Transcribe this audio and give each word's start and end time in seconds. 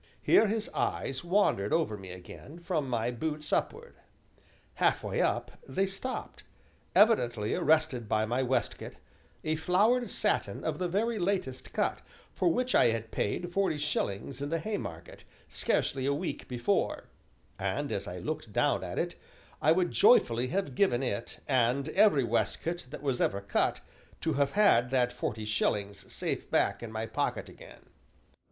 Here 0.23 0.47
his 0.47 0.67
eyes 0.73 1.23
wandered 1.23 1.71
over 1.71 1.95
me 1.95 2.09
again, 2.11 2.57
from 2.59 2.89
my 2.89 3.11
boots 3.11 3.53
upward. 3.53 3.97
Half 4.81 5.03
way 5.03 5.21
up, 5.21 5.51
they 5.67 5.85
stopped, 5.85 6.43
evidently 6.95 7.53
arrested 7.53 8.09
by 8.09 8.25
my 8.25 8.41
waistcoat, 8.41 8.95
a 9.43 9.55
flowered 9.55 10.09
satin 10.09 10.63
of 10.63 10.79
the 10.79 10.87
very 10.87 11.19
latest 11.19 11.71
cut, 11.71 12.01
for 12.33 12.47
which 12.47 12.73
I 12.73 12.85
had 12.85 13.11
paid 13.11 13.53
forty 13.53 13.77
shillings 13.77 14.41
in 14.41 14.49
the 14.49 14.57
Haymarket, 14.57 15.23
scarcely 15.47 16.07
a 16.07 16.13
week 16.15 16.47
before; 16.47 17.07
and, 17.59 17.91
as 17.91 18.07
I 18.07 18.17
looked 18.17 18.51
down 18.51 18.83
at 18.83 18.97
it, 18.97 19.13
I 19.61 19.71
would 19.71 19.91
joyfully 19.91 20.47
have 20.47 20.73
given 20.73 21.03
it, 21.03 21.41
and 21.47 21.89
every 21.89 22.23
waistcoat 22.23 22.87
that 22.89 23.03
was 23.03 23.21
ever 23.21 23.39
cut, 23.39 23.81
to 24.21 24.33
have 24.33 24.53
had 24.53 24.89
that 24.89 25.13
forty 25.13 25.45
shillings 25.45 26.11
safe 26.11 26.49
back 26.49 26.81
in 26.81 26.91
my 26.91 27.05
pocket 27.05 27.47
again. 27.47 27.85